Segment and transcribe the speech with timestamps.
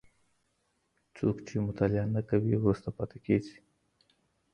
[1.15, 3.57] څوک چي مطالعه نه کوي وروسته پاتې کيږي.